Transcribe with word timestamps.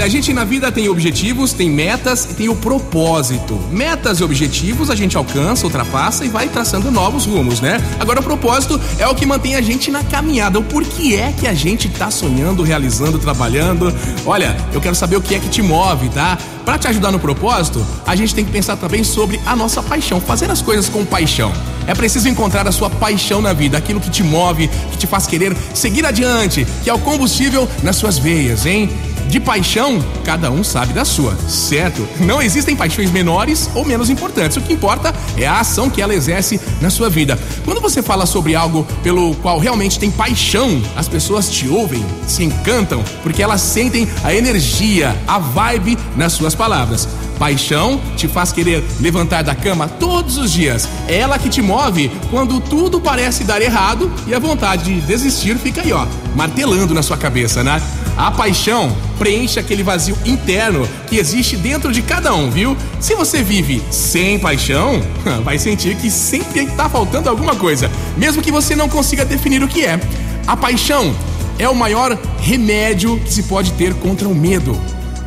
Olha, 0.00 0.06
a 0.06 0.10
gente 0.10 0.32
na 0.32 0.44
vida 0.44 0.72
tem 0.72 0.88
objetivos, 0.88 1.52
tem 1.52 1.68
metas 1.68 2.24
e 2.30 2.32
tem 2.32 2.48
o 2.48 2.56
propósito. 2.56 3.60
Metas 3.70 4.18
e 4.18 4.24
objetivos 4.24 4.88
a 4.88 4.94
gente 4.94 5.14
alcança, 5.14 5.66
ultrapassa 5.66 6.24
e 6.24 6.28
vai 6.30 6.48
traçando 6.48 6.90
novos 6.90 7.26
rumos, 7.26 7.60
né? 7.60 7.78
Agora 8.00 8.20
o 8.20 8.22
propósito 8.22 8.80
é 8.98 9.06
o 9.06 9.14
que 9.14 9.26
mantém 9.26 9.56
a 9.56 9.60
gente 9.60 9.90
na 9.90 10.02
caminhada. 10.02 10.58
O 10.58 10.64
porquê 10.64 11.16
é 11.16 11.34
que 11.38 11.46
a 11.46 11.52
gente 11.52 11.86
tá 11.90 12.10
sonhando, 12.10 12.62
realizando, 12.62 13.18
trabalhando. 13.18 13.94
Olha, 14.24 14.56
eu 14.72 14.80
quero 14.80 14.94
saber 14.94 15.16
o 15.16 15.20
que 15.20 15.34
é 15.34 15.38
que 15.38 15.50
te 15.50 15.60
move, 15.60 16.08
tá? 16.08 16.38
Para 16.64 16.78
te 16.78 16.88
ajudar 16.88 17.12
no 17.12 17.18
propósito, 17.18 17.84
a 18.06 18.16
gente 18.16 18.34
tem 18.34 18.44
que 18.44 18.50
pensar 18.50 18.76
também 18.76 19.04
sobre 19.04 19.38
a 19.44 19.54
nossa 19.54 19.82
paixão, 19.82 20.18
fazer 20.18 20.50
as 20.50 20.62
coisas 20.62 20.88
com 20.88 21.04
paixão. 21.04 21.52
É 21.86 21.94
preciso 21.94 22.28
encontrar 22.28 22.66
a 22.66 22.72
sua 22.72 22.88
paixão 22.88 23.42
na 23.42 23.52
vida, 23.52 23.76
aquilo 23.76 24.00
que 24.00 24.08
te 24.08 24.22
move, 24.22 24.68
que 24.92 24.96
te 24.96 25.06
faz 25.06 25.26
querer 25.26 25.54
seguir 25.74 26.06
adiante, 26.06 26.66
que 26.84 26.88
é 26.88 26.94
o 26.94 26.98
combustível 26.98 27.68
nas 27.82 27.96
suas 27.96 28.18
veias, 28.18 28.64
hein? 28.64 28.88
De 29.30 29.38
paixão, 29.38 30.04
cada 30.24 30.50
um 30.50 30.64
sabe 30.64 30.92
da 30.92 31.04
sua, 31.04 31.36
certo? 31.48 32.04
Não 32.18 32.42
existem 32.42 32.74
paixões 32.74 33.12
menores 33.12 33.70
ou 33.76 33.84
menos 33.84 34.10
importantes. 34.10 34.56
O 34.56 34.60
que 34.60 34.72
importa 34.72 35.14
é 35.36 35.46
a 35.46 35.60
ação 35.60 35.88
que 35.88 36.02
ela 36.02 36.12
exerce 36.12 36.60
na 36.80 36.90
sua 36.90 37.08
vida. 37.08 37.38
Quando 37.64 37.80
você 37.80 38.02
fala 38.02 38.26
sobre 38.26 38.56
algo 38.56 38.84
pelo 39.04 39.36
qual 39.36 39.60
realmente 39.60 40.00
tem 40.00 40.10
paixão, 40.10 40.82
as 40.96 41.06
pessoas 41.06 41.48
te 41.48 41.68
ouvem, 41.68 42.04
se 42.26 42.42
encantam, 42.42 43.04
porque 43.22 43.40
elas 43.40 43.60
sentem 43.60 44.08
a 44.24 44.34
energia, 44.34 45.16
a 45.28 45.38
vibe 45.38 45.96
nas 46.16 46.32
suas 46.32 46.56
palavras. 46.56 47.08
Paixão 47.40 47.98
te 48.18 48.28
faz 48.28 48.52
querer 48.52 48.84
levantar 49.00 49.42
da 49.42 49.54
cama 49.54 49.88
todos 49.88 50.36
os 50.36 50.52
dias. 50.52 50.86
É 51.08 51.16
ela 51.16 51.38
que 51.38 51.48
te 51.48 51.62
move 51.62 52.12
quando 52.30 52.60
tudo 52.60 53.00
parece 53.00 53.44
dar 53.44 53.62
errado 53.62 54.12
e 54.26 54.34
a 54.34 54.38
vontade 54.38 54.84
de 54.84 55.00
desistir 55.00 55.56
fica 55.56 55.80
aí, 55.80 55.90
ó, 55.90 56.06
martelando 56.36 56.92
na 56.92 57.02
sua 57.02 57.16
cabeça, 57.16 57.64
né? 57.64 57.80
A 58.14 58.30
paixão 58.30 58.94
preenche 59.18 59.58
aquele 59.58 59.82
vazio 59.82 60.18
interno 60.26 60.86
que 61.08 61.16
existe 61.16 61.56
dentro 61.56 61.90
de 61.90 62.02
cada 62.02 62.34
um, 62.34 62.50
viu? 62.50 62.76
Se 63.00 63.14
você 63.14 63.42
vive 63.42 63.82
sem 63.90 64.38
paixão, 64.38 65.02
vai 65.42 65.58
sentir 65.58 65.96
que 65.96 66.10
sempre 66.10 66.64
está 66.64 66.90
faltando 66.90 67.30
alguma 67.30 67.56
coisa, 67.56 67.90
mesmo 68.18 68.42
que 68.42 68.52
você 68.52 68.76
não 68.76 68.86
consiga 68.86 69.24
definir 69.24 69.62
o 69.62 69.68
que 69.68 69.82
é. 69.82 69.98
A 70.46 70.58
paixão 70.58 71.16
é 71.58 71.66
o 71.66 71.74
maior 71.74 72.18
remédio 72.38 73.18
que 73.20 73.32
se 73.32 73.44
pode 73.44 73.72
ter 73.72 73.94
contra 73.94 74.28
o 74.28 74.34
medo. 74.34 74.78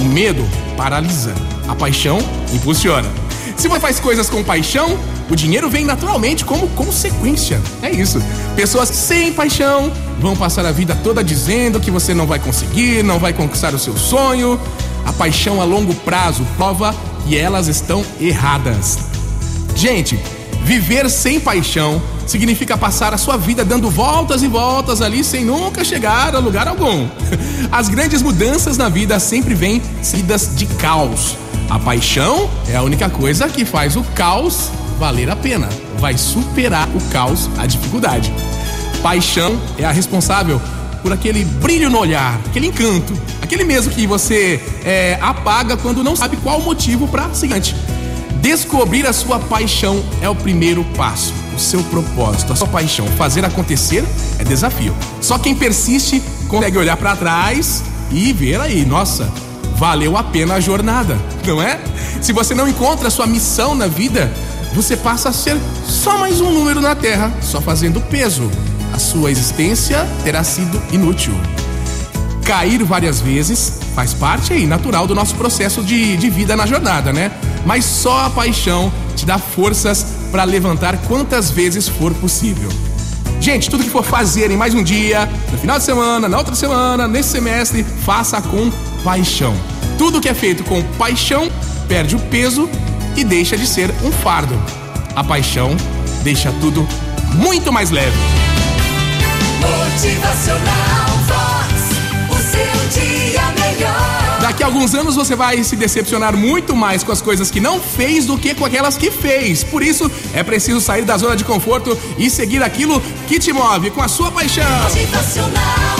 O 0.00 0.04
medo 0.04 0.42
paralisa, 0.74 1.34
a 1.68 1.74
paixão 1.74 2.18
impulsiona. 2.52 3.08
Se 3.56 3.68
você 3.68 3.80
faz 3.80 4.00
coisas 4.00 4.30
com 4.30 4.42
paixão, 4.42 4.98
o 5.28 5.36
dinheiro 5.36 5.68
vem 5.68 5.84
naturalmente 5.84 6.44
como 6.44 6.68
consequência. 6.68 7.60
É 7.82 7.90
isso. 7.90 8.22
Pessoas 8.56 8.88
sem 8.88 9.32
paixão 9.32 9.92
vão 10.20 10.36
passar 10.36 10.64
a 10.64 10.72
vida 10.72 10.96
toda 11.02 11.22
dizendo 11.22 11.80
que 11.80 11.90
você 11.90 12.14
não 12.14 12.26
vai 12.26 12.38
conseguir, 12.38 13.02
não 13.02 13.18
vai 13.18 13.32
conquistar 13.32 13.74
o 13.74 13.78
seu 13.78 13.96
sonho. 13.96 14.58
A 15.04 15.12
paixão 15.12 15.60
a 15.60 15.64
longo 15.64 15.94
prazo 15.94 16.46
prova 16.56 16.94
que 17.26 17.36
elas 17.36 17.66
estão 17.66 18.04
erradas. 18.20 18.98
Gente, 19.74 20.18
viver 20.62 21.10
sem 21.10 21.40
paixão 21.40 22.00
significa 22.26 22.76
passar 22.76 23.12
a 23.12 23.18
sua 23.18 23.36
vida 23.36 23.64
dando 23.64 23.90
voltas 23.90 24.42
e 24.42 24.48
voltas 24.48 25.00
ali 25.00 25.24
sem 25.24 25.44
nunca 25.44 25.84
chegar 25.84 26.34
a 26.34 26.38
lugar 26.38 26.68
algum. 26.68 27.08
As 27.72 27.88
grandes 27.88 28.22
mudanças 28.22 28.76
na 28.76 28.88
vida 28.88 29.18
sempre 29.18 29.54
vêm 29.54 29.82
seguidas 30.02 30.50
de 30.54 30.66
caos. 30.66 31.36
A 31.70 31.78
paixão 31.78 32.48
é 32.66 32.76
a 32.76 32.82
única 32.82 33.10
coisa 33.10 33.46
que 33.48 33.64
faz 33.64 33.94
o 33.94 34.02
caos 34.14 34.70
valer 34.98 35.28
a 35.28 35.36
pena. 35.36 35.68
Vai 35.98 36.16
superar 36.16 36.88
o 36.94 37.00
caos, 37.10 37.50
a 37.58 37.66
dificuldade. 37.66 38.32
Paixão 39.02 39.60
é 39.76 39.84
a 39.84 39.92
responsável 39.92 40.60
por 41.02 41.12
aquele 41.12 41.44
brilho 41.44 41.90
no 41.90 41.98
olhar, 41.98 42.40
aquele 42.46 42.66
encanto, 42.66 43.12
aquele 43.42 43.64
mesmo 43.64 43.92
que 43.92 44.06
você 44.06 44.60
é, 44.84 45.18
apaga 45.20 45.76
quando 45.76 46.02
não 46.02 46.16
sabe 46.16 46.36
qual 46.38 46.58
o 46.58 46.64
motivo 46.64 47.06
para 47.06 47.32
seguinte. 47.34 47.76
Descobrir 48.40 49.06
a 49.06 49.12
sua 49.12 49.38
paixão 49.38 50.02
é 50.22 50.28
o 50.28 50.34
primeiro 50.34 50.82
passo, 50.96 51.34
o 51.54 51.58
seu 51.58 51.82
propósito, 51.84 52.52
a 52.52 52.56
sua 52.56 52.68
paixão. 52.68 53.06
Fazer 53.08 53.44
acontecer 53.44 54.04
é 54.38 54.44
desafio. 54.44 54.94
Só 55.20 55.38
quem 55.38 55.54
persiste 55.54 56.22
consegue 56.48 56.78
olhar 56.78 56.96
para 56.96 57.14
trás 57.14 57.84
e 58.10 58.32
ver 58.32 58.60
aí, 58.60 58.84
nossa, 58.86 59.30
valeu 59.78 60.16
a 60.16 60.24
pena 60.24 60.54
a 60.54 60.60
jornada, 60.60 61.16
não 61.46 61.62
é? 61.62 61.78
Se 62.20 62.32
você 62.32 62.54
não 62.54 62.68
encontra 62.68 63.08
a 63.08 63.10
sua 63.10 63.26
missão 63.26 63.74
na 63.74 63.86
vida, 63.86 64.30
você 64.74 64.96
passa 64.96 65.28
a 65.28 65.32
ser 65.32 65.56
só 65.86 66.18
mais 66.18 66.40
um 66.40 66.50
número 66.50 66.80
na 66.80 66.94
Terra, 66.94 67.32
só 67.40 67.60
fazendo 67.60 68.00
peso. 68.00 68.50
A 68.92 68.98
sua 68.98 69.30
existência 69.30 70.04
terá 70.24 70.42
sido 70.42 70.82
inútil. 70.92 71.32
Cair 72.44 72.82
várias 72.82 73.20
vezes 73.20 73.74
faz 73.94 74.12
parte 74.12 74.52
aí, 74.52 74.66
natural 74.66 75.06
do 75.06 75.14
nosso 75.14 75.36
processo 75.36 75.82
de, 75.82 76.16
de 76.16 76.28
vida 76.28 76.56
na 76.56 76.66
jornada, 76.66 77.12
né? 77.12 77.30
Mas 77.64 77.84
só 77.84 78.24
a 78.24 78.30
paixão 78.30 78.92
te 79.14 79.24
dá 79.24 79.38
forças 79.38 80.06
para 80.32 80.42
levantar 80.44 80.96
quantas 81.06 81.50
vezes 81.50 81.86
for 81.86 82.12
possível. 82.14 82.68
Gente, 83.40 83.70
tudo 83.70 83.84
que 83.84 83.90
for 83.90 84.02
fazer 84.02 84.50
em 84.50 84.56
mais 84.56 84.74
um 84.74 84.82
dia, 84.82 85.28
no 85.52 85.58
final 85.58 85.78
de 85.78 85.84
semana, 85.84 86.28
na 86.28 86.38
outra 86.38 86.54
semana, 86.56 87.06
nesse 87.06 87.28
semestre, 87.30 87.84
faça 88.04 88.42
com 88.42 88.70
paixão. 89.02 89.54
Tudo 89.96 90.20
que 90.20 90.28
é 90.28 90.34
feito 90.34 90.64
com 90.64 90.82
paixão 90.98 91.50
perde 91.88 92.14
o 92.16 92.18
peso 92.18 92.68
e 93.16 93.24
deixa 93.24 93.56
de 93.56 93.66
ser 93.66 93.90
um 94.04 94.12
fardo. 94.12 94.54
A 95.16 95.24
paixão 95.24 95.76
deixa 96.22 96.52
tudo 96.60 96.86
muito 97.34 97.72
mais 97.72 97.90
leve. 97.90 98.16
Motivacional 99.60 101.08
Vox, 101.26 101.74
o 102.30 102.36
seu 102.36 103.02
dia 103.02 103.42
melhor. 103.58 104.38
Daqui 104.40 104.62
a 104.62 104.66
alguns 104.66 104.94
anos 104.94 105.16
você 105.16 105.34
vai 105.34 105.62
se 105.64 105.74
decepcionar 105.74 106.36
muito 106.36 106.76
mais 106.76 107.02
com 107.02 107.10
as 107.10 107.20
coisas 107.20 107.50
que 107.50 107.60
não 107.60 107.80
fez 107.80 108.24
do 108.24 108.38
que 108.38 108.54
com 108.54 108.64
aquelas 108.64 108.96
que 108.96 109.10
fez. 109.10 109.64
Por 109.64 109.82
isso, 109.82 110.10
é 110.32 110.42
preciso 110.44 110.80
sair 110.80 111.04
da 111.04 111.16
zona 111.16 111.36
de 111.36 111.44
conforto 111.44 111.98
e 112.16 112.30
seguir 112.30 112.62
aquilo 112.62 113.00
que 113.26 113.38
te 113.38 113.52
move 113.52 113.90
com 113.90 114.00
a 114.00 114.08
sua 114.08 114.30
paixão. 114.30 114.64
Motivacional 114.84 115.97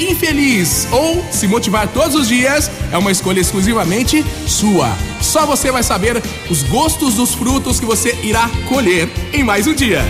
infeliz 0.00 0.86
ou 0.90 1.24
se 1.30 1.46
motivar 1.46 1.88
todos 1.88 2.14
os 2.14 2.28
dias 2.28 2.70
é 2.90 2.98
uma 2.98 3.10
escolha 3.10 3.40
exclusivamente 3.40 4.24
sua. 4.46 4.96
Só 5.20 5.44
você 5.46 5.70
vai 5.70 5.82
saber 5.82 6.22
os 6.50 6.62
gostos 6.64 7.14
dos 7.14 7.34
frutos 7.34 7.80
que 7.80 7.86
você 7.86 8.16
irá 8.22 8.48
colher 8.68 9.08
em 9.32 9.42
mais 9.42 9.66
um 9.66 9.74
dia. 9.74 10.02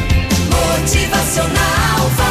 Motivacional 0.50 2.08
Vox. 2.16 2.27